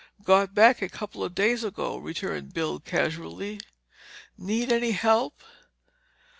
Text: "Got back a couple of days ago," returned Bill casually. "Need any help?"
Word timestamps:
"Got 0.23 0.55
back 0.55 0.81
a 0.81 0.89
couple 0.89 1.23
of 1.23 1.35
days 1.35 1.63
ago," 1.63 1.95
returned 1.95 2.55
Bill 2.55 2.79
casually. 2.79 3.59
"Need 4.35 4.71
any 4.71 4.93
help?" 4.93 5.43